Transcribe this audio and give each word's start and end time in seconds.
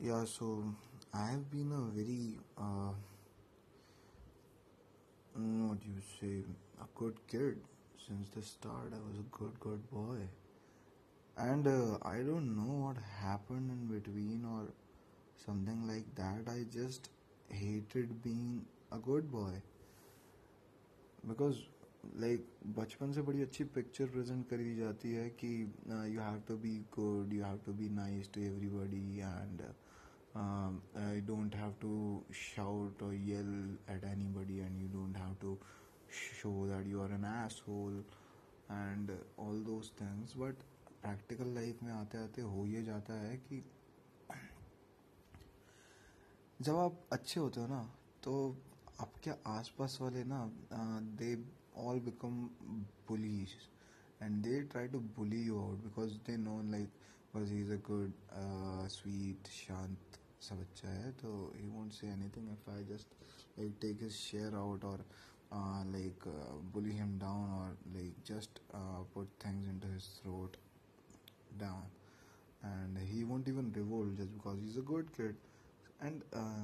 Yeah, 0.00 0.24
so 0.24 0.64
I 1.12 1.26
have 1.30 1.50
been 1.50 1.72
a 1.72 1.82
very, 1.96 2.38
uh, 2.58 2.92
mm, 5.38 5.68
what 5.68 5.80
do 5.80 5.88
you 5.88 6.02
say, 6.20 6.44
a 6.80 6.86
good 6.94 7.16
kid 7.28 7.60
since 8.06 8.28
the 8.30 8.42
start. 8.42 8.92
I 8.92 9.00
was 9.08 9.18
a 9.18 9.28
good, 9.38 9.58
good 9.60 9.90
boy. 9.90 10.18
And 11.36 11.66
uh, 11.66 11.98
I 12.02 12.18
don't 12.18 12.54
know 12.56 12.74
what 12.86 12.96
happened 13.20 13.70
in 13.70 13.86
between 13.86 14.44
or 14.44 14.66
something 15.46 15.86
like 15.88 16.14
that. 16.16 16.50
I 16.52 16.64
just 16.72 17.08
hated 17.48 18.22
being 18.22 18.64
a 18.92 18.98
good 18.98 19.30
boy. 19.30 19.54
Because 21.28 21.58
like 22.20 22.46
बचपन 22.76 23.12
से 23.12 23.22
बड़ी 23.22 23.42
अच्छी 23.42 23.64
picture 23.74 24.06
present 24.14 24.46
करी 24.48 24.74
जाती 24.76 25.12
है 25.12 25.28
कि 25.42 25.48
you 26.14 26.20
have 26.20 26.40
to 26.48 26.56
be 26.64 26.74
good 26.96 27.32
you 27.32 27.44
have 27.44 27.60
to 27.66 27.72
be 27.78 27.88
nice 27.98 28.30
to 28.34 28.40
everybody 28.40 29.18
and 29.18 29.62
you 30.35 31.21
don't 31.25 31.53
have 31.53 31.79
to 31.79 32.23
shout 32.31 32.93
or 33.01 33.13
yell 33.13 33.53
at 33.87 34.03
anybody 34.03 34.59
and 34.59 34.79
you 34.79 34.87
don't 34.87 35.15
have 35.15 35.39
to 35.39 35.57
show 36.09 36.67
that 36.67 36.85
you 36.85 37.01
are 37.01 37.11
an 37.11 37.25
asshole 37.25 38.03
and 38.69 39.11
all 39.37 39.57
those 39.65 39.91
things 39.97 40.33
but 40.33 40.55
practical 41.01 41.47
life 41.57 41.83
में 41.83 41.91
आते 41.93 42.17
आते 42.17 42.41
हो 42.41 42.65
ये 42.67 42.83
जाता 42.83 43.13
है 43.21 43.35
कि 43.47 43.63
जब 46.59 46.75
आप 46.77 46.99
अच्छे 47.13 47.39
होते 47.39 47.59
हो 47.61 47.67
ना 47.67 47.81
तो 48.23 48.33
आपके 49.01 49.31
आसपास 49.49 49.97
वाले 50.01 50.23
ना 50.27 50.39
they 51.19 51.35
all 51.87 51.99
become 52.07 52.41
bullies 53.09 53.53
and 54.23 54.41
they 54.43 54.61
try 54.71 54.87
to 54.95 54.99
bully 55.17 55.41
you 55.43 55.59
out 55.59 55.83
because 55.83 56.13
they 56.27 56.37
know 56.37 56.61
like 56.71 56.89
he 57.35 57.61
is 57.61 57.71
a 57.73 57.77
good 57.89 58.13
sweet 58.91 59.47
शांत 59.47 60.08
सा 60.41 60.55
बच्चा 60.55 60.89
है 60.89 61.11
तो 61.21 61.31
he 61.55 61.67
won't 61.67 61.91
say 61.91 62.07
anything 62.07 62.49
if 62.51 62.69
I 62.69 62.83
just 62.85 63.13
like 63.59 63.77
take 63.81 64.01
his 64.01 64.11
share 64.13 64.55
out 64.55 64.83
और 64.85 65.05
like 65.91 66.27
bully 66.73 66.97
him 66.97 67.17
down 67.19 67.49
और 67.51 67.77
like 67.93 68.23
just 68.27 68.59
put 69.13 69.29
things 69.45 69.67
into 69.79 69.93
his 69.93 70.11
throat 70.21 70.57
down 71.59 71.89
and 72.67 72.97
he 73.09 73.23
won't 73.23 73.47
even 73.47 73.67
revolt 73.73 74.17
just 74.17 74.33
because 74.33 74.57
he's 74.61 74.77
a 74.77 74.81
good 74.87 75.11
kid. 75.17 75.35
And 76.03 76.21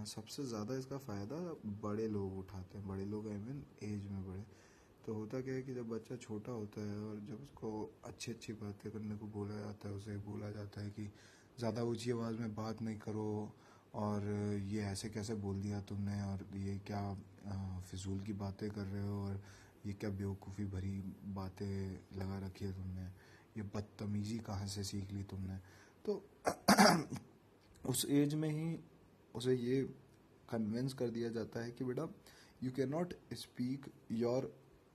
सबसे 0.07 0.43
ज़्यादा 0.45 0.75
इसका 0.77 0.97
फ़ायदा 0.97 1.37
बड़े 1.83 2.07
लोग 2.07 2.37
उठाते 2.39 2.77
हैं। 2.77 2.87
बड़े 2.87 3.05
लोग 3.05 3.27
आई 3.29 3.37
मीन 3.37 3.63
एज 3.83 4.07
में 4.11 4.27
बड़े। 4.27 4.43
तो 5.05 5.13
होता 5.13 5.41
क्या 5.41 5.53
है 5.53 5.61
कि 5.61 5.73
जब 5.73 5.89
बच्चा 5.89 6.15
छोटा 6.15 6.51
होता 6.51 6.81
है 6.81 6.97
और 6.99 7.19
जब 7.29 7.41
उसको 7.43 7.71
अच्छी 8.05 8.31
अच्छी 8.31 8.53
बातें 8.61 8.91
करने 8.91 9.15
को 9.15 9.27
बोला 9.37 9.59
जाता 9.59 9.89
है, 9.89 9.93
उसे 9.95 10.17
बोला 10.27 10.51
जाता 10.51 10.81
है 10.81 10.89
कि 10.89 11.09
ज़्यादा 11.59 11.83
ऊँची 11.83 12.11
आवाज़ 12.11 12.39
में 12.39 12.55
बात 12.55 12.81
नहीं 12.81 12.97
करो 12.99 13.27
और 13.95 14.23
ये 14.69 14.81
ऐसे 14.83 15.09
कैसे 15.09 15.33
बोल 15.35 15.61
दिया 15.61 15.81
तुमने 15.81 16.21
और 16.21 16.45
ये 16.57 16.77
क्या 16.87 17.01
फिजूल 17.91 18.19
की 18.19 18.33
बातें 18.33 18.69
कर 18.69 18.81
रहे 18.81 19.03
हो 19.03 19.21
और 19.25 19.41
ये 19.85 19.93
क्या 19.93 20.09
बेवकूफ़ी 20.09 20.65
भरी 20.65 20.97
बातें 21.35 22.17
लगा 22.19 22.39
रखी 22.45 22.65
है 22.65 22.71
तुमने? 22.73 23.05
ये 23.57 23.63
बदतमीज़ी 23.75 24.37
कहाँ 24.39 24.67
से 24.67 24.83
सीख 24.83 25.11
ली 25.11 25.23
तुमने? 25.23 25.57
तो 26.05 26.23
उस 27.89 28.05
एज 28.09 28.33
में 28.33 28.49
ही 28.49 28.79
उसे 29.35 29.55
ये 29.55 29.81
कन्विंस 30.49 30.93
कर 30.93 31.09
दिया 31.09 31.29
जाता 31.29 31.63
है 31.63 31.71
कि 31.71 31.83
बेटा 31.83 32.07
you 32.63 32.71
cannot 32.89 33.13
speak 33.33 33.85
your 34.11 34.53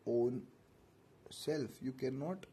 own 0.08 0.42
self 1.34 1.82
you 1.82 1.92
cannot 2.16 2.46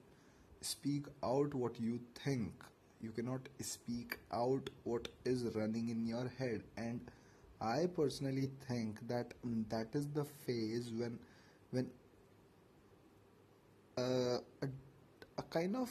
speak 0.64 1.08
out 1.24 1.56
what 1.56 1.82
you 1.82 1.98
think 1.98 2.64
you 3.01 3.11
cannot 3.11 3.49
speak 3.61 4.19
out 4.33 4.71
what 4.85 5.09
is 5.25 5.45
running 5.55 5.89
in 5.89 6.07
your 6.07 6.29
head 6.39 6.63
and 6.77 7.01
i 7.61 7.87
personally 7.87 8.49
think 8.69 9.07
that 9.09 9.35
mm, 9.47 9.69
that 9.69 9.89
is 9.95 10.09
the 10.09 10.25
phase 10.25 10.93
when 10.93 11.19
when 11.71 11.91
uh, 13.99 14.39
a, 14.63 14.69
a 15.39 15.43
kind 15.51 15.77
of 15.77 15.91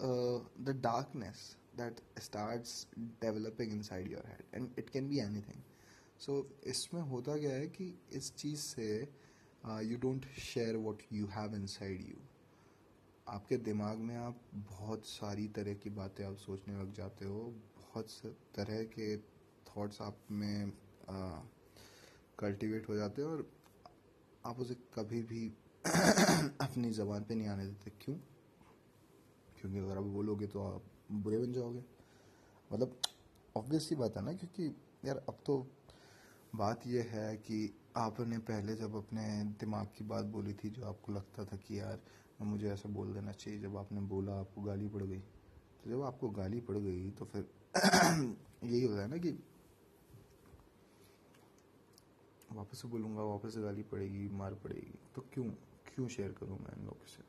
uh, 0.00 0.38
the 0.64 0.74
darkness 0.74 1.56
that 1.76 2.00
starts 2.18 2.86
developing 3.20 3.70
inside 3.70 4.08
your 4.08 4.24
head 4.26 4.42
and 4.52 4.70
it 4.76 4.90
can 4.90 5.08
be 5.08 5.20
anything 5.20 5.62
so 6.18 6.44
इसमें 6.66 7.00
होता 7.08 7.36
क्या 7.38 7.50
है 7.50 7.66
कि 7.68 7.92
इस 8.18 8.32
चीज़ 8.36 8.60
से 8.60 8.86
you 9.88 9.96
don't 10.02 10.26
share 10.42 10.76
what 10.84 11.02
you 11.12 11.26
have 11.34 11.54
inside 11.54 12.00
you 12.08 12.16
आपके 13.27 13.57
दिमाग 13.57 13.97
में 13.97 14.15
आप 14.17 14.39
बहुत 14.55 15.05
सारी 15.05 15.47
तरह 15.47 15.73
की 15.73 15.89
बातें 15.89 16.23
आप 16.25 16.35
सोचने 16.37 16.79
लग 16.79 16.93
जाते 16.93 17.25
हो, 17.25 17.41
बहुत 17.77 18.07
तरह 18.55 18.83
के 18.93 19.15
थॉट्स 19.67 20.01
आप 20.01 20.17
में 20.31 20.71
कल्टीवेट 22.39 22.89
हो 22.89 22.95
जाते 22.95 23.21
हैं 23.21 23.29
और 23.29 23.45
आप 24.45 24.59
उसे 24.59 24.75
कभी 24.95 25.21
भी 25.23 25.47
अपनी 25.87 26.89
ज़बान 26.91 27.23
पे 27.23 27.35
नहीं 27.35 27.47
आने 27.47 27.65
देते। 27.65 27.91
क्यों? 28.01 28.15
क्योंकि 29.59 29.79
अगर 29.79 29.97
आप 29.97 30.03
बोलोगे 30.03 30.47
तो 30.47 30.63
आप 30.63 30.83
बुरे 31.11 31.37
बन 31.37 31.53
जाओगे। 31.53 31.83
मतलब 32.71 32.97
ऑब्वियस 33.55 33.87
सी 33.89 33.95
बात 33.95 34.17
है 34.17 34.23
ना, 34.25 34.33
क्योंकि 34.33 34.75
यार 35.05 35.23
अब 35.29 35.37
तो 35.45 35.57
बात 36.55 36.87
यह 36.87 37.09
है 37.11 37.35
कि 37.37 37.59
आपने 37.97 38.37
पहले 38.49 38.75
जब 38.75 38.95
अपने 38.95 39.27
दिमाग 39.59 39.87
की 39.97 40.03
बात 40.03 40.25
बोली 40.25 40.53
थी, 40.53 40.69
जो 40.69 40.85
आपको 40.85 41.11
लगता 41.11 41.45
था 41.45 41.57
कि 41.57 41.79
यार 41.79 41.99
मुझे 42.43 42.69
ऐसा 42.69 42.89
बोल 42.89 43.13
देना 43.13 43.31
चाहिए, 43.33 43.59
जब 43.59 43.77
आपने 43.77 44.01
बोला 44.09 44.33
आपको 44.39 44.61
गाली 44.61 44.87
पड़ 44.87 45.03
गई 45.03 45.19
तो 45.83 45.89
जब 45.89 46.01
आपको 46.03 46.29
गाली 46.31 46.59
पड़ 46.61 46.77
गई 46.77 47.09
तो 47.11 47.25
फिर 47.25 47.49
यही 48.63 48.83
होता 48.83 49.01
है 49.01 49.07
ना 49.09 49.17
कि 49.17 49.31
वापस 52.51 52.81
से 52.81 52.87
बोलूँगा, 52.87 53.23
वापस 53.23 53.53
से 53.53 53.61
गाली 53.61 53.83
पड़ेगी, 53.83 54.27
मार 54.29 54.53
पड़ेगी 54.63 54.99
तो 55.15 55.21
क्यों 55.33 55.45
क्यों 55.87 56.07
शेयर 56.07 56.31
करूँ 56.39 56.57
मैं 56.59 56.77
इन 56.77 56.85
लोगों 56.85 57.05
से? 57.07 57.23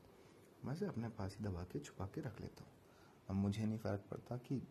मैं 0.63 0.75
से 0.75 0.85
अपने 0.85 1.09
पास 1.09 1.35
ही 1.39 1.45
दबा 1.45 1.63
के, 1.71 1.79
छुपा 1.79 2.05
के 2.15 2.21
रख 2.21 2.41
लेता 2.41 2.63
हूँ। 2.63 2.71
अब 3.29 3.35
मुझे 3.35 3.65
नहीं 3.65 3.77
फ़र्क 3.77 4.03
पड़ता 4.11 4.37
कि 4.47 4.61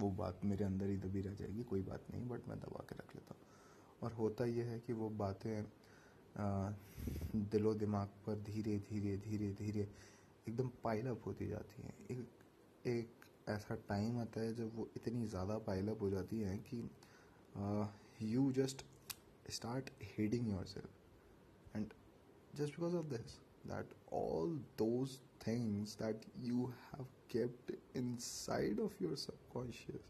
वो 0.00 0.10
बात 0.12 0.40
मेरे 0.44 0.64
अंदर 0.64 0.86
ही 0.86 0.96
दबी 0.98 1.20
रह 1.20 1.34
जाएगी, 1.34 1.62
कोई 1.62 1.82
बात 1.82 2.10
नहीं 2.10 2.28
बट 2.28 2.48
मैं 2.48 2.58
दबा 2.60 2.84
के 2.88 2.96
रख 2.96 3.14
लेता 3.14 3.34
हूँ। 3.34 3.44
और 4.02 4.12
होता 4.12 4.44
यह 4.44 4.66
है 4.66 4.78
कि 4.80 4.92
वो 4.92 5.08
बातें 5.18 5.62
दिलो 6.36 7.74
दिमाग 7.74 8.08
पर 8.26 8.34
धीरे 8.42 8.76
धीरे 8.90 9.16
धीरे 9.18 9.52
धीरे 9.58 9.88
एकदम 10.48 10.70
पाइल 10.84 11.06
अप 11.06 11.22
होती 11.26 11.46
जाती 11.48 11.82
हैं। 11.82 11.94
एक 12.10 12.86
एक 12.86 13.24
ऐसा 13.48 13.74
टाइम 13.88 14.18
आता 14.18 14.40
है 14.40 14.54
जब 14.54 14.76
वो 14.76 14.88
इतनी 14.96 15.26
ज़्यादा 15.26 15.58
पाइल 15.66 15.88
अप 15.88 16.02
हो 16.02 16.10
जाती 16.10 16.40
हैं 16.40 16.58
कि 16.62 16.82
you 18.24 18.50
just 18.52 18.84
start 19.50 19.90
heading 20.16 20.48
yourself 20.66 21.76
and 21.76 21.92
just 22.54 22.74
because 22.74 22.96
of 22.96 23.06
this 23.06 23.36
that 23.66 23.94
all 24.14 24.56
those 24.78 25.18
things 25.46 25.96
that 25.98 26.26
you 26.38 26.66
have 26.84 27.06
kept 27.30 27.72
inside 28.20 28.80
of 28.80 29.02
your 29.02 29.16
subconscious 29.16 30.08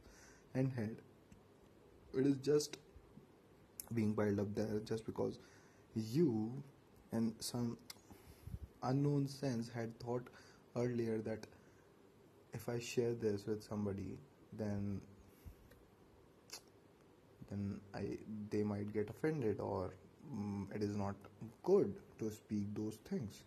and 0.57 0.73
head 0.73 1.01
it 2.15 2.27
is 2.27 2.39
just 2.51 2.79
being 3.93 4.17
piled 4.17 4.41
up 4.41 4.47
there 4.57 4.79
just 4.89 5.07
because 5.07 5.39
you 5.96 6.52
in 7.12 7.34
some 7.40 7.78
unknown 8.84 9.28
sense 9.28 9.70
had 9.70 9.98
thought 10.00 10.28
earlier 10.76 11.18
that 11.20 11.46
if 12.54 12.68
i 12.70 12.80
share 12.80 13.14
this 13.14 13.46
with 13.46 13.64
somebody 13.64 14.18
then 14.58 15.02
then 17.52 17.80
I 17.94 18.18
they 18.50 18.64
might 18.64 18.92
get 18.94 19.10
offended 19.10 19.60
or 19.60 19.94
um, 20.32 20.68
it 20.74 20.82
is 20.82 20.96
not 20.96 21.16
good 21.64 21.94
to 22.20 22.32
speak 22.32 22.74
those 22.74 22.98
things 23.10 23.44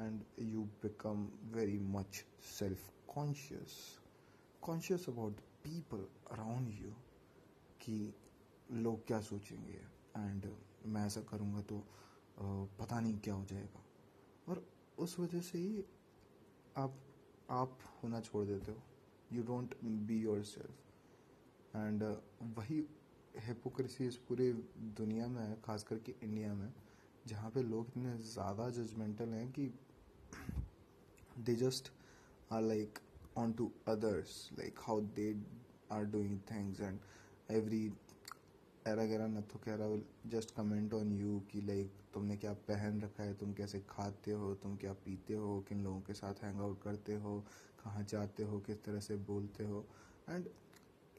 and 0.00 0.20
you 0.36 0.68
become 0.82 1.30
very 1.50 1.78
much 1.96 2.24
self-conscious 2.40 3.98
conscious 4.62 5.08
about 5.08 5.32
the 5.36 5.70
people 5.70 6.04
around 6.36 6.68
you 6.82 6.92
कि 7.84 7.96
लोग 8.82 9.06
क्या 9.06 9.20
सोचेंगे 9.28 9.80
and 10.17 10.45
मैं 10.85 11.05
ऐसा 11.05 11.21
करूँगा 11.31 11.61
तो 11.69 11.83
पता 12.79 12.99
नहीं 12.99 13.17
क्या 13.19 13.33
हो 13.33 13.45
जाएगा। 13.45 13.83
और 14.47 14.65
उस 14.97 15.19
वजह 15.19 15.41
से 15.41 15.57
ही 15.57 15.83
आप 16.75 16.99
आप 17.51 17.77
होना 18.03 18.19
छोड़ 18.21 18.45
देते 18.45 18.71
हो। 18.71 18.77
You 19.31 19.43
don't 19.43 19.75
be 19.83 20.19
yourself 20.45 21.75
and 21.75 22.03
वही 22.57 22.85
हिपोक्रेसी 23.45 24.07
इस 24.07 24.17
पूरे 24.27 24.51
दुनिया 24.97 25.27
में 25.27 25.41
है 25.41 25.57
खास 25.65 25.83
करके 25.83 26.15
इंडिया 26.23 26.53
में, 26.53 26.73
जहाँ 27.27 27.49
पे 27.51 27.61
लोग 27.63 27.87
इतने 27.87 28.17
ज़्यादा 28.23 28.69
जजमेंटल 28.71 29.33
हैं 29.33 29.51
कि 29.51 29.71
they 31.39 31.55
just 31.55 31.91
are 32.51 32.61
like 32.61 32.99
on 33.37 33.53
to 33.53 33.71
others 33.87 34.49
like 34.57 34.79
how 34.81 35.01
they 35.15 35.29
are 35.91 36.05
doing 36.05 36.39
things 36.51 36.81
and 36.81 36.99
every 37.51 37.87
era 38.87 39.03
गैरा 39.05 39.25
नथु 39.27 39.59
Khaira 39.59 39.85
will 39.87 40.03
just 40.31 40.51
comment 40.55 40.93
on 40.93 41.11
you 41.11 41.39
कि 41.51 41.61
लाइक 41.61 41.91
तुमने 42.13 42.35
क्या 42.37 42.51
पहन 42.67 43.01
रखा 43.01 43.23
है, 43.23 43.33
तुम 43.37 43.53
कैसे 43.53 43.79
खाते 43.89 44.31
हो, 44.31 44.53
तुम 44.63 44.75
क्या 44.83 44.93
पीते 45.05 45.33
हो, 45.33 45.59
किन 45.69 45.83
लोगों 45.83 45.99
के 46.01 46.13
साथ 46.13 46.43
हैंग 46.43 46.61
आउट 46.61 46.81
करते 46.81 47.15
हो, 47.23 47.39
कहाँ 47.83 48.03
जाते 48.09 48.43
हो, 48.43 48.59
किस 48.67 48.83
तरह 48.83 48.99
से 49.07 49.15
बोलते 49.31 49.65
हो। 49.65 49.83
And 50.29 50.47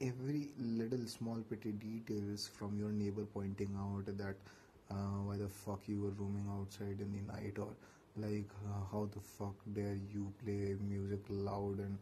every 0.02 0.40
little 0.58 1.04
small 1.06 1.42
petty 1.50 1.72
details 1.84 2.48
from 2.56 2.78
your 2.80 2.92
neighbour 2.92 3.24
pointing 3.34 3.76
out 3.84 4.10
that 4.22 4.48
why 4.92 5.38
the 5.38 5.48
fuck 5.56 5.90
you 5.90 6.06
are 6.08 6.16
roaming 6.18 6.48
outside 6.56 7.00
in 7.00 7.12
the 7.12 7.26
night 7.26 7.58
और 7.58 7.76
like 8.18 8.52
how 8.92 9.06
the 9.06 9.20
fuck 9.36 9.68
dare 9.74 10.08
you 10.14 10.24
play 10.40 10.74
music 10.88 11.30
loud 11.30 11.80
and 11.80 11.98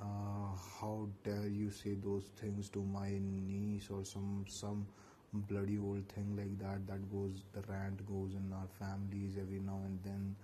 how 0.00 0.96
dare 1.26 1.48
you 1.52 1.70
say 1.76 1.92
those 2.02 2.26
things 2.40 2.68
to 2.74 2.82
my 2.90 3.06
niece 3.22 3.86
or 3.94 4.02
some 4.10 4.28
some 4.56 4.84
bloody 5.32 5.78
old 5.78 6.08
thing 6.08 6.36
like 6.36 6.58
that 6.58 6.86
that 6.86 7.10
goes 7.12 7.42
the 7.52 7.60
rant 7.70 8.04
goes 8.06 8.32
in 8.32 8.52
our 8.52 8.68
families 8.78 9.36
every 9.40 9.60
now 9.60 9.80
and 9.84 9.98
then. 10.04 10.36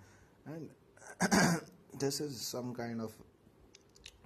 And 0.45 1.61
this 1.99 2.19
is 2.19 2.39
some 2.39 2.73
kind 2.73 3.01
of 3.01 3.11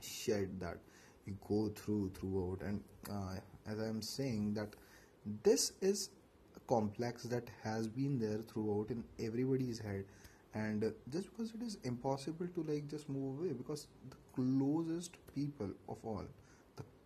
shit 0.02 0.60
that 0.60 0.78
you 1.26 1.38
go 1.48 1.70
through 1.70 2.12
throughout. 2.14 2.62
And 2.62 2.82
uh, 3.10 3.36
as 3.68 3.80
i'm 3.80 4.02
saying 4.02 4.54
that 4.54 4.70
this 5.44 5.74
is 5.82 6.10
a 6.56 6.60
complex 6.62 7.24
that 7.24 7.50
has 7.64 7.88
been 7.88 8.20
there 8.20 8.40
throughout 8.52 8.90
in 8.90 9.04
everybody's 9.20 9.80
head. 9.80 10.06
And 10.56 10.92
just 11.12 11.30
because 11.30 11.54
it 11.54 11.62
is 11.62 11.78
impossible 11.84 12.48
to 12.56 12.64
like 12.64 12.88
just 12.90 13.08
move 13.08 13.40
away 13.40 13.54
because 13.54 13.88
the 14.10 14.16
closest 14.34 15.16
people 15.36 15.70
of 15.88 15.98
all 16.04 16.26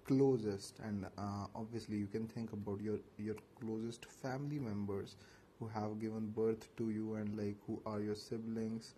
closest 0.06 0.80
and 0.80 1.06
uh, 1.18 1.46
obviously 1.56 1.98
you 1.98 2.08
can 2.08 2.28
think 2.28 2.54
about 2.54 2.82
your 2.82 2.98
your 3.18 3.36
closest 3.60 4.06
family 4.06 4.60
members 4.60 5.16
who 5.60 5.68
have 5.68 6.00
given 6.00 6.28
birth 6.40 6.68
to 6.78 6.90
you 6.90 7.16
and 7.16 7.38
like 7.38 7.56
who 7.68 7.82
are 7.86 8.02
your 8.02 8.16
siblings. 8.16 8.94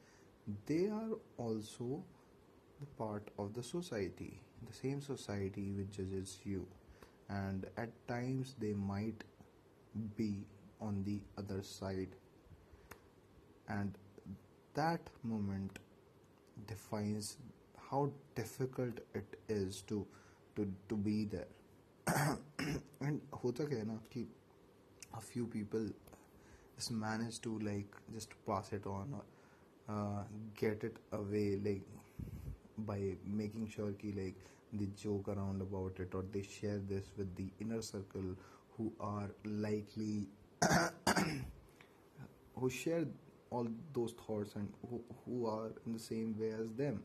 They 0.65 0.87
are 0.87 1.17
also 1.37 2.03
the 2.79 2.85
part 2.97 3.29
of 3.39 3.53
the 3.53 3.63
society, 3.63 4.39
the 4.67 4.73
same 4.73 5.01
society 5.01 5.71
which 5.71 5.91
judges 5.91 6.39
you, 6.45 6.65
and 7.29 7.65
at 7.77 7.89
times 8.07 8.55
they 8.59 8.73
might 8.73 9.23
be 10.17 10.45
on 10.81 11.03
the 11.03 11.19
other 11.37 11.61
side, 11.63 12.15
and 13.67 13.97
that 14.73 15.09
moment 15.23 15.79
defines 16.67 17.37
how 17.89 18.11
difficult 18.35 18.99
it 19.13 19.39
is 19.49 19.81
to 19.83 20.05
to 20.55 20.67
to 20.89 20.95
be 20.95 21.25
there. 21.25 21.47
And 23.01 23.21
hota 23.31 23.63
kya 23.63 23.79
hai 23.79 23.87
na 23.91 23.97
ki 24.15 24.25
a 25.17 25.21
few 25.21 25.45
people 25.55 25.87
just 26.75 26.91
manage 26.91 27.39
to 27.41 27.57
like 27.59 27.99
just 28.13 28.35
pass 28.47 28.71
it 28.73 28.85
on 28.85 29.13
or 29.19 29.23
uh, 29.95 30.23
get 30.61 30.83
it 30.83 30.97
away 31.11 31.59
like 31.63 31.81
by 32.91 32.99
making 33.41 33.69
sure 33.75 33.91
ki 34.03 34.13
like 34.17 34.35
they 34.73 34.87
joke 35.01 35.29
around 35.35 35.61
about 35.61 35.99
it 36.05 36.15
or 36.15 36.23
they 36.31 36.41
share 36.41 36.79
this 36.93 37.11
with 37.17 37.35
the 37.35 37.47
inner 37.65 37.81
circle 37.81 38.31
who 38.77 38.91
are 38.99 39.29
likely 39.45 40.27
who 42.55 42.69
share 42.69 43.05
all 43.51 43.67
those 43.93 44.13
thoughts 44.25 44.55
and 44.55 44.67
who, 44.89 45.01
who 45.25 45.45
are 45.47 45.71
in 45.85 45.93
the 45.93 45.99
same 45.99 46.35
way 46.39 46.51
as 46.51 46.69
them. 46.77 47.01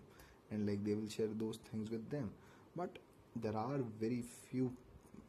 And 0.50 0.66
like 0.68 0.84
they 0.84 0.94
will 0.94 1.08
share 1.08 1.28
those 1.38 1.58
things 1.70 1.90
with 1.90 2.08
them. 2.10 2.30
But 2.76 2.98
there 3.36 3.56
are 3.56 3.78
very 4.00 4.22
few 4.50 4.72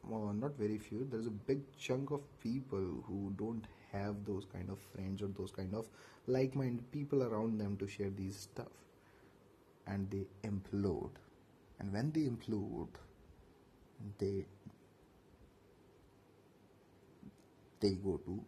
well, 0.04 0.32
not 0.32 0.56
very 0.58 0.78
few 0.78 1.06
there's 1.10 1.26
a 1.26 1.30
big 1.30 1.60
chunk 1.78 2.10
of 2.10 2.20
people 2.40 3.04
who 3.06 3.32
don't 3.36 3.64
have 3.92 4.24
those 4.24 4.44
kind 4.52 4.68
of 4.70 4.78
friends 4.94 5.22
or 5.22 5.28
those 5.38 5.52
kind 5.52 5.74
of 5.74 5.86
like-minded 6.26 6.90
people 6.90 7.22
around 7.22 7.58
them 7.58 7.76
to 7.76 7.86
share 7.86 8.10
these 8.10 8.36
stuff. 8.36 8.72
And 9.86 10.10
they 10.10 10.26
implode. 10.48 11.10
And 11.78 11.92
when 11.92 12.12
they 12.12 12.22
implode 12.22 12.88
they 14.18 14.46
they 17.80 17.90
go 17.90 18.16
to 18.24 18.44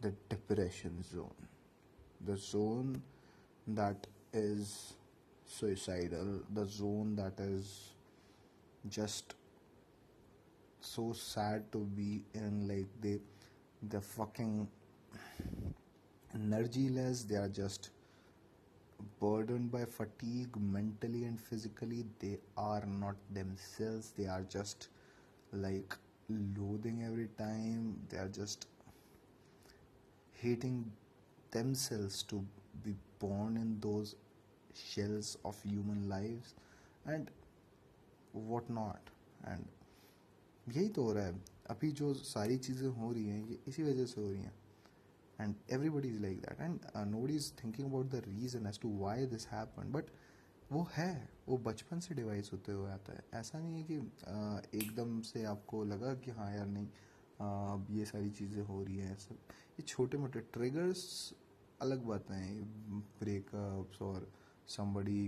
the 0.00 0.12
depression 0.28 1.02
zone. 1.02 1.48
The 2.26 2.36
zone 2.36 3.02
that 3.66 4.06
is 4.32 4.94
suicidal 5.46 6.40
the 6.54 6.64
zone 6.64 7.16
that 7.16 7.38
is 7.40 7.90
just 8.88 9.34
so 10.80 11.12
sad 11.12 11.70
to 11.72 11.78
be 11.98 12.22
in 12.34 12.66
like 12.68 12.88
they 13.00 13.18
they're 13.82 14.00
fucking 14.00 14.68
energyless 16.34 17.26
they 17.28 17.36
are 17.36 17.48
just 17.48 17.90
burdened 19.20 19.70
by 19.70 19.84
fatigue 19.84 20.56
mentally 20.56 21.24
and 21.24 21.40
physically. 21.40 22.04
They 22.18 22.38
are 22.56 22.84
not 22.86 23.16
themselves. 23.32 24.12
They 24.16 24.26
are 24.26 24.42
just 24.48 24.88
like 25.52 25.94
loathing 26.28 27.02
every 27.06 27.28
time. 27.38 27.96
They 28.08 28.18
are 28.18 28.28
just 28.28 28.66
hating 30.42 30.90
themselves 31.50 32.22
to 32.24 32.44
be 32.84 32.94
born 33.18 33.56
in 33.56 33.78
those 33.80 34.14
shells 34.74 35.36
of 35.44 35.60
human 35.62 36.08
lives. 36.08 36.54
And 37.06 37.30
what 38.34 38.70
not 38.70 39.10
and 39.46 39.66
यही 40.66 40.88
तो 40.88 41.04
हो 41.04 41.12
रहा 41.12 41.24
है। 41.24 41.42
अभी 41.70 41.90
जो 41.92 42.12
सारी 42.14 42.56
चीज़ें 42.58 42.88
हो 42.88 43.12
रही 43.12 43.28
हैं 43.28 43.46
ये 43.48 43.58
इसी 43.68 43.82
वजह 43.82 44.06
से 44.06 44.20
हो 44.20 44.30
रही 44.30 44.42
हैं। 44.42 44.54
And 45.40 45.54
everybody 45.72 46.08
is 46.08 46.18
like 46.22 46.40
that 46.40 46.60
and 46.60 46.80
nobody 47.10 47.36
is 47.36 47.52
thinking 47.62 47.88
about 47.88 48.06
the 48.10 48.22
reason 48.26 48.66
as 48.66 48.80
to 48.80 48.96
why 48.98 49.26
this 49.26 49.46
happen 49.48 49.92
but 49.92 50.10
वो 50.72 50.86
है। 50.92 51.28
वो 51.48 51.56
बचपन 51.58 52.00
से 52.00 52.14
डिवाइस 52.14 52.50
होते 52.52 52.72
हुए 52.72 52.90
आता 52.90 53.12
है। 53.12 53.24
ऐसा 53.34 53.58
नहीं 53.58 53.76
है 53.76 53.82
कि 53.84 53.98
uh, 53.98 54.82
एकदम 54.82 55.20
से 55.22 55.44
आपको 55.44 55.84
लगा 55.84 56.14
कि 56.14 56.30
हाँ 56.30 56.52
यार 56.56 56.66
नहीं 56.66 56.86
uh, 56.86 56.92
अब 57.40 57.86
ये 57.90 58.04
सारी 58.04 58.30
चीज़ें 58.30 58.62
हो 58.64 58.82
रही 58.82 58.98
हैं। 58.98 59.16
सब 59.18 59.38
ये 59.78 59.82
छोटे 59.82 60.18
मोटे 60.18 60.40
ट्रिगर्स 60.52 61.02
अलग 61.82 62.04
बातें 62.06 62.62
ब्रेकअप्स 63.20 64.02
और 64.02 64.30
समबडी 64.68 65.24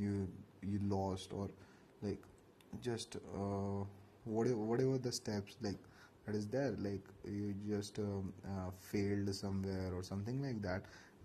यू 0.00 0.26
यू 0.64 0.80
लॉस्ट 0.88 1.32
और 1.34 1.48
uh, 1.48 1.54
like 2.04 2.22
just 2.82 3.16
uh, 3.16 3.84
whatever 4.24 4.56
whatever 4.72 4.98
the 4.98 5.12
steps 5.12 5.56
like 5.62 5.78
that 6.26 6.34
is 6.34 6.46
there 6.48 6.74
like 6.78 7.02
you 7.26 7.54
just 7.68 7.98
um, 7.98 8.32
uh, 8.46 8.70
failed 8.80 9.34
somewhere 9.34 9.92
or 9.94 10.02
something 10.02 10.42
like 10.42 10.60
that 10.62 10.82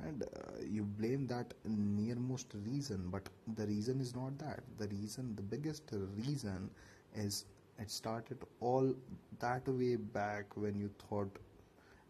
and 0.07 0.23
uh, 0.23 0.27
you 0.69 0.83
blame 0.83 1.27
that 1.27 1.53
nearmost 1.65 2.53
reason 2.65 3.07
but 3.11 3.29
the 3.55 3.65
reason 3.67 3.99
is 4.01 4.15
not 4.15 4.37
that. 4.39 4.61
The 4.77 4.87
reason 4.87 5.35
the 5.35 5.43
biggest 5.43 5.83
reason 6.17 6.69
is 7.15 7.45
it 7.79 7.89
started 7.91 8.37
all 8.61 8.93
that 9.39 9.67
way 9.67 9.95
back 9.95 10.55
when 10.57 10.79
you 10.79 10.89
thought 11.09 11.37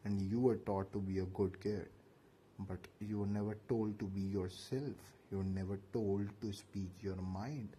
and 0.06 0.22
you 0.22 0.40
were 0.40 0.58
taught 0.58 0.92
to 0.94 1.00
be 1.00 1.20
a 1.20 1.26
good 1.40 1.60
kid 1.62 1.88
but 2.68 2.88
you 3.00 3.20
were 3.20 3.28
never 3.28 3.58
told 3.70 3.98
to 4.00 4.06
be 4.06 4.22
yourself. 4.22 5.16
You 5.32 5.38
were 5.40 5.44
never 5.44 5.80
told 5.94 6.28
to 6.42 6.54
speak 6.54 6.90
your 7.02 7.16
mind 7.16 7.70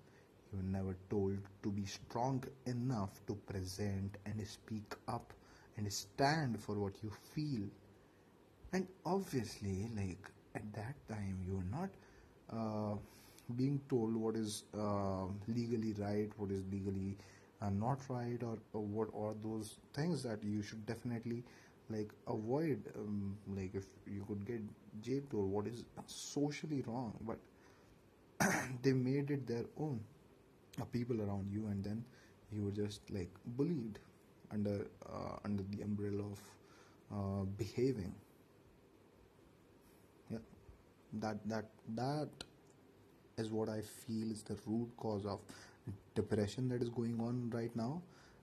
you 0.52 0.58
were 0.58 0.64
never 0.64 0.96
told 1.08 1.38
to 1.62 1.70
be 1.70 1.84
strong 1.84 2.42
enough 2.66 3.10
to 3.26 3.34
present 3.34 4.16
and 4.26 4.46
speak 4.46 4.94
up 5.08 5.32
and 5.76 5.92
stand 5.92 6.60
for 6.60 6.78
what 6.78 6.94
you 7.02 7.10
feel. 7.34 7.68
And 8.72 8.86
obviously, 9.04 9.88
like 9.96 10.30
at 10.54 10.72
that 10.74 10.94
time, 11.08 11.38
you're 11.46 11.64
not 11.70 11.90
uh, 12.52 12.96
being 13.56 13.80
told 13.88 14.14
what 14.14 14.36
is 14.36 14.64
uh, 14.76 15.26
legally 15.48 15.94
right, 15.98 16.30
what 16.36 16.50
is 16.50 16.62
legally 16.70 17.16
uh, 17.62 17.70
not 17.70 18.00
right, 18.08 18.42
or, 18.42 18.58
or 18.72 18.82
what 18.82 19.08
are 19.14 19.34
those 19.42 19.76
things 19.94 20.22
that 20.22 20.42
you 20.42 20.62
should 20.62 20.84
definitely 20.86 21.42
like 21.88 22.10
avoid. 22.26 22.82
Um, 22.96 23.36
like 23.48 23.74
if 23.74 23.84
you 24.06 24.24
could 24.26 24.46
get 24.46 24.60
jailed 25.02 25.32
or 25.32 25.46
what 25.46 25.66
is 25.66 25.84
socially 26.06 26.82
wrong, 26.86 27.14
but 27.26 27.38
they 28.82 28.92
made 28.92 29.30
it 29.30 29.46
their 29.46 29.64
own 29.78 30.00
people 30.86 31.20
around 31.20 31.50
you 31.50 31.66
and 31.66 31.84
then 31.84 32.04
you 32.52 32.64
were 32.64 32.70
just 32.70 33.00
like 33.10 33.30
bullied 33.58 33.98
under 34.52 34.86
uh, 35.06 35.36
under 35.44 35.62
the 35.70 35.82
umbrella 35.82 36.24
of 36.24 36.40
uh, 37.12 37.44
behaving. 37.56 38.14
Yeah. 40.30 40.38
That 41.14 41.38
that 41.48 41.66
that 41.94 42.28
is 43.38 43.50
what 43.50 43.68
i 43.70 43.80
feel 43.80 44.30
is 44.30 44.42
the 44.42 44.56
root 44.66 44.90
cause 44.96 45.24
of 45.24 45.40
depression 46.14 46.68
that 46.68 46.82
is 46.82 46.90
going 46.90 47.18
on 47.20 47.50
right 47.54 47.74
now 47.74 48.02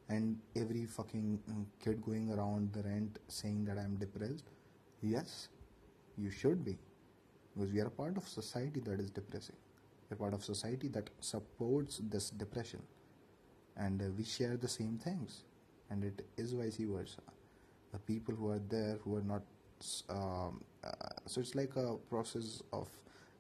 and 0.10 0.39
every 0.56 0.86
fucking 0.86 1.39
mm, 1.51 1.65
kid 1.84 2.01
going 2.03 2.32
around 2.32 2.74
the 2.74 2.82
rent 2.82 3.20
saying 3.27 3.63
that 3.65 3.77
i'm 3.77 3.96
depressed. 3.98 4.46
Yes 5.01 5.50
you 6.17 6.32
should 6.32 6.65
be 6.65 6.77
because 7.56 7.72
we 7.72 7.79
are 7.79 7.88
a 7.88 7.91
part 7.91 8.17
of 8.17 8.27
society 8.27 8.79
that 8.79 9.00
is 9.00 9.10
depressing 9.12 9.56
a 10.12 10.16
part 10.16 10.34
of 10.34 10.44
society 10.44 10.88
that 10.88 11.10
supports 11.20 12.02
this 12.10 12.30
depression 12.30 12.82
and 13.78 14.02
uh, 14.02 14.06
we 14.18 14.24
share 14.24 14.58
the 14.58 14.68
same 14.68 14.98
things 14.98 15.44
and 15.90 16.04
it 16.04 16.26
is 16.38 16.54
vice 16.54 16.78
versa 16.80 17.22
the 17.94 18.00
people 18.00 18.36
who 18.36 18.50
are 18.52 18.62
there 18.70 18.98
who 19.04 19.16
are 19.18 19.28
not 19.36 19.44
Um, 20.10 20.64
uh, 20.84 20.92
so 21.32 21.42
it's 21.42 21.56
like 21.56 21.76
a 21.78 21.98
process 22.10 22.64
of 22.74 22.88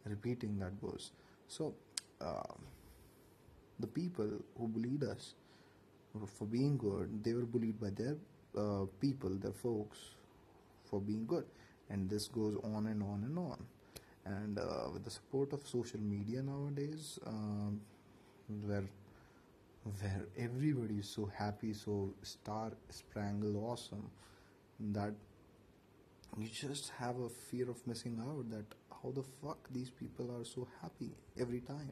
repeating 0.05 0.59
that 0.59 0.73
verse. 0.83 1.11
So 1.47 1.73
uh, 2.21 2.53
the 3.79 3.87
people 3.87 4.29
who 4.57 4.67
bullied 4.67 5.03
us 5.03 5.33
for 6.37 6.45
being 6.45 6.77
good, 6.77 7.23
they 7.23 7.33
were 7.33 7.45
bullied 7.45 7.79
by 7.79 7.89
their 7.91 8.15
uh, 8.57 8.85
people, 8.99 9.31
their 9.31 9.53
folks, 9.53 9.99
for 10.85 10.99
being 11.01 11.25
good, 11.25 11.45
and 11.89 12.09
this 12.09 12.27
goes 12.27 12.57
on 12.63 12.87
and 12.87 13.03
on 13.03 13.23
and 13.25 13.37
on. 13.37 13.65
And 14.27 14.59
uh, 14.59 14.89
with 14.93 15.05
the 15.05 15.11
support 15.11 15.53
of 15.53 15.65
social 15.67 15.99
media 15.99 16.41
nowadays, 16.41 17.19
um, 17.25 17.79
where 18.65 18.83
where 20.01 20.25
everybody 20.37 20.95
is 20.95 21.09
so 21.09 21.29
happy, 21.33 21.73
so 21.73 22.13
star 22.21 22.71
sprangle 22.89 23.55
awesome, 23.71 24.09
that 24.79 25.13
you 26.37 26.47
just 26.47 26.91
have 26.99 27.19
a 27.19 27.29
fear 27.29 27.69
of 27.69 27.85
missing 27.87 28.19
out. 28.27 28.49
That 28.49 28.65
how 29.01 29.11
the 29.11 29.23
fuck 29.41 29.69
these 29.71 29.89
people 29.89 30.31
are 30.37 30.43
so 30.43 30.67
happy 30.81 31.11
every 31.39 31.61
time, 31.61 31.91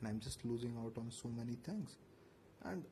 and 0.00 0.08
I'm 0.08 0.20
just 0.20 0.44
losing 0.44 0.76
out 0.84 0.96
on 0.98 1.10
so 1.10 1.28
many 1.28 1.56
things, 1.64 1.96
and 2.64 2.84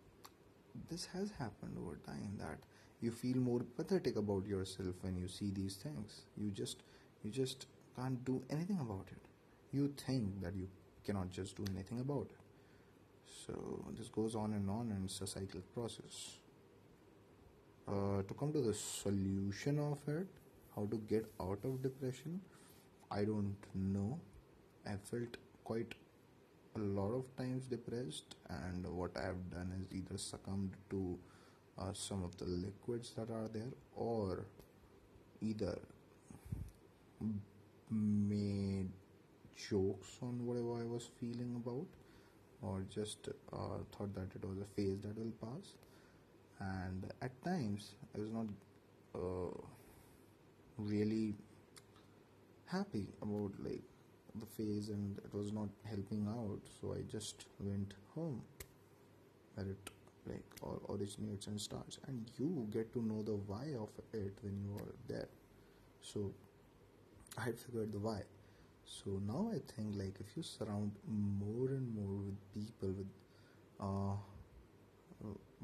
this 0.91 1.07
has 1.07 1.31
happened 1.39 1.77
over 1.79 1.97
time 2.07 2.37
that 2.39 2.59
you 3.01 3.11
feel 3.11 3.37
more 3.37 3.61
pathetic 3.77 4.17
about 4.17 4.47
yourself 4.47 4.95
when 5.03 5.17
you 5.17 5.29
see 5.29 5.51
these 5.51 5.77
things 5.77 6.23
you 6.37 6.51
just 6.51 6.83
you 7.23 7.31
just 7.31 7.67
can't 7.99 8.25
do 8.25 8.43
anything 8.51 8.79
about 8.81 9.07
it. 9.11 9.23
You 9.73 9.93
think 10.07 10.41
that 10.43 10.55
you 10.55 10.69
cannot 11.05 11.31
just 11.31 11.57
do 11.57 11.65
anything 11.75 12.01
about 12.01 12.29
it. 12.31 12.37
So 13.47 13.55
this 13.99 14.09
goes 14.09 14.35
on 14.35 14.53
and 14.53 14.71
on 14.71 14.91
and 14.91 15.05
it's 15.05 15.21
a 15.21 15.27
cyclic 15.27 15.73
process. 15.75 16.39
Uh, 17.89 18.23
to 18.29 18.35
come 18.39 18.53
to 18.53 18.61
the 18.61 18.75
solution 18.75 19.79
of 19.79 19.99
it 20.15 20.27
how 20.77 20.87
to 20.91 20.99
get 21.09 21.25
out 21.41 21.59
of 21.65 21.83
depression 21.83 22.39
i 23.11 23.25
don't 23.25 23.57
know. 23.75 24.21
I 24.87 24.97
felt 25.11 25.39
quite 25.65 25.95
a 26.77 26.79
lot 26.79 27.15
of 27.15 27.25
times 27.39 27.65
depressed 27.65 28.37
and 28.51 28.87
what 28.87 29.17
i 29.17 29.25
have 29.25 29.51
done 29.51 29.73
is 29.79 29.87
either 29.91 30.19
succumbed 30.19 30.77
to 30.91 31.19
uh, 31.79 31.93
some 31.95 32.23
of 32.23 32.37
the 32.37 32.45
liquids 32.45 33.15
that 33.17 33.31
are 33.31 33.49
there 33.49 33.73
or 33.97 34.45
either 35.41 35.79
jokes 39.71 40.19
on 40.23 40.45
whatever 40.47 40.75
i 40.81 40.85
was 40.95 41.11
feeling 41.21 41.55
about 41.63 41.87
or 42.63 42.85
just 42.95 43.29
uh, 43.53 43.79
thought 43.97 44.15
that 44.15 44.35
it 44.35 44.45
was 44.45 44.59
a 44.59 44.65
phase 44.77 44.99
that 45.03 45.17
will 45.17 45.33
pass. 45.41 45.75
And 46.61 47.07
at 47.23 47.33
times 47.45 47.93
i 48.15 48.21
was 48.21 48.31
not 48.31 48.47
uh, 49.15 49.57
really 50.77 51.35
happy 52.67 53.07
about 53.23 53.53
like 53.65 53.83
the 54.41 54.47
phase 54.47 54.89
and 54.91 55.19
it 55.19 55.35
was 55.35 55.53
not 55.53 55.69
helping 55.85 56.27
out 56.29 56.61
so 56.81 56.95
i 56.95 57.01
just 57.11 57.47
went 57.61 57.95
home. 58.15 58.43
Where 59.55 59.67
it 59.67 59.91
like 60.27 60.45
all 60.63 60.81
originates 60.91 61.47
and 61.47 61.61
starts. 61.61 61.99
And 62.07 62.31
you 62.39 62.69
get 62.71 62.93
to 62.93 63.03
know 63.03 63.23
the 63.23 63.35
why 63.35 63.67
of 63.81 63.89
it 64.13 64.37
when 64.43 64.59
you 64.63 64.77
are 64.81 64.95
there. 65.09 65.29
So 66.03 66.33
i 67.39 67.43
had 67.45 67.59
figured 67.59 67.93
the 67.93 67.99
why 67.99 68.23
so 68.97 69.21
now 69.27 69.51
i 69.55 69.61
think 69.73 69.97
like 70.03 70.17
if 70.25 70.37
you 70.37 70.43
surround 70.43 70.93
more 71.07 71.69
and 71.79 71.95
more 71.95 72.17
with 72.27 72.41
people 72.55 72.89
with 73.01 73.13
uh, 73.81 74.17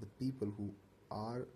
with 0.00 0.19
people 0.19 0.52
who 0.59 0.71
are 1.11 1.47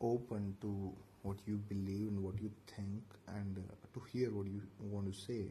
open 0.00 0.56
to 0.60 0.92
what 1.22 1.36
you 1.46 1.56
believe 1.68 2.08
and 2.08 2.22
what 2.22 2.40
you 2.40 2.50
think 2.74 3.02
and 3.36 3.58
uh, 3.58 3.74
to 3.94 4.00
hear 4.12 4.30
what 4.30 4.46
you 4.46 4.62
want 4.80 5.12
to 5.12 5.18
say 5.20 5.42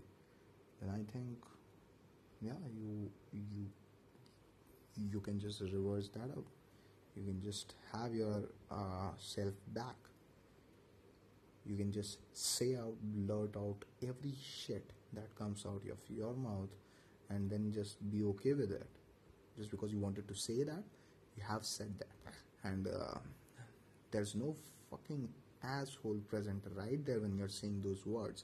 then 0.81 0.89
i 0.89 1.01
think 1.11 1.51
yeah 2.41 2.61
you 2.75 3.09
you 3.33 3.67
you 5.11 5.19
can 5.19 5.39
just 5.39 5.61
reverse 5.61 6.09
that 6.09 6.31
up. 6.31 6.45
You 7.15 7.23
can 7.23 7.41
just 7.41 7.73
have 7.93 8.13
your 8.13 8.43
uh, 8.69 9.11
self 9.17 9.53
back 9.73 9.95
you 11.67 11.75
can 11.75 11.91
just 11.91 12.19
say 12.33 12.75
out 12.75 12.95
blurt 13.01 13.55
out 13.57 13.83
every 14.01 14.33
shit 14.41 14.91
that 15.13 15.35
comes 15.35 15.65
out 15.65 15.81
of 15.91 15.99
your 16.09 16.33
mouth 16.33 16.69
and 17.29 17.49
then 17.49 17.71
just 17.73 18.09
be 18.09 18.23
okay 18.23 18.53
with 18.53 18.71
it. 18.71 18.87
Just 19.57 19.71
because 19.71 19.91
you 19.91 19.99
wanted 19.99 20.27
to 20.27 20.35
say 20.35 20.63
that 20.63 20.83
you 21.37 21.43
have 21.47 21.65
said 21.65 21.93
that. 21.99 22.33
And 22.63 22.87
uh, 22.87 23.19
there's 24.11 24.35
no 24.35 24.55
fucking 24.89 25.29
asshole 25.63 26.19
present 26.27 26.63
right 26.75 27.03
there 27.05 27.19
when 27.19 27.37
you're 27.37 27.47
saying 27.47 27.81
those 27.83 28.05
words. 28.05 28.43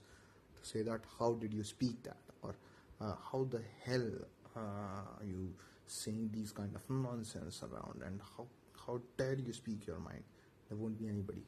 To 0.62 0.70
say 0.70 0.82
that 0.84 1.01
how 1.20 1.34
did 1.34 1.53
you 1.53 1.63
speak 1.63 2.03
that? 2.03 2.18
Or 2.42 2.56
uh, 3.01 3.15
how 3.32 3.48
the 3.50 3.62
hell 3.86 4.10
uh, 4.56 4.60
are 4.60 5.25
you 5.25 5.53
saying 5.88 6.30
these 6.34 6.51
kind 6.51 6.74
of 6.75 6.89
nonsense 6.89 7.63
around? 7.63 8.01
And 8.06 8.22
how 8.38 8.48
how 8.86 9.01
dare 9.18 9.36
you 9.36 9.53
speak 9.53 9.88
your 9.88 10.00
mind? 10.00 10.24
There 10.70 10.77
won't 10.77 10.98
be 10.98 11.08
anybody 11.08 11.44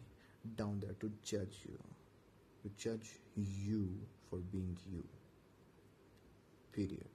down 0.55 0.79
there 0.81 0.95
to 0.99 1.11
judge 1.23 1.61
you 1.67 1.77
to 2.63 2.69
judge 2.77 3.19
you 3.35 3.89
for 4.29 4.39
being 4.51 4.77
you 4.91 5.03
period 6.73 7.14